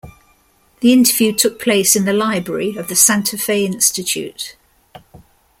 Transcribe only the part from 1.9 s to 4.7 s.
in the library of the Santa Fe Institute.